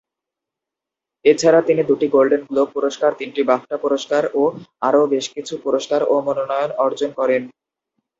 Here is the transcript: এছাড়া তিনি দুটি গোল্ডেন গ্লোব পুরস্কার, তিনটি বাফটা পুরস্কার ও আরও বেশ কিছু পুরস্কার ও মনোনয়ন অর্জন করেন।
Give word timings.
এছাড়া 1.25 1.59
তিনি 1.67 1.81
দুটি 1.89 2.07
গোল্ডেন 2.15 2.41
গ্লোব 2.49 2.67
পুরস্কার, 2.75 3.11
তিনটি 3.19 3.41
বাফটা 3.49 3.75
পুরস্কার 3.83 4.23
ও 4.33 4.43
আরও 4.87 5.01
বেশ 5.13 5.25
কিছু 5.35 5.53
পুরস্কার 5.65 6.01
ও 6.03 6.15
মনোনয়ন 6.27 6.71
অর্জন 6.85 7.09
করেন। 7.19 7.41